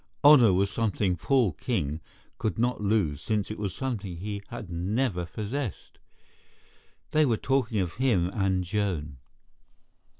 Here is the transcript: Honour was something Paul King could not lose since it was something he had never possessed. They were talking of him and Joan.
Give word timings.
Honour 0.23 0.51
was 0.53 0.71
something 0.71 1.15
Paul 1.15 1.51
King 1.51 2.01
could 2.39 2.57
not 2.57 2.81
lose 2.81 3.21
since 3.21 3.51
it 3.51 3.59
was 3.59 3.75
something 3.75 4.17
he 4.17 4.41
had 4.47 4.67
never 4.71 5.27
possessed. 5.27 5.99
They 7.11 7.23
were 7.23 7.37
talking 7.37 7.79
of 7.81 7.93
him 7.93 8.31
and 8.33 8.63
Joan. 8.63 9.19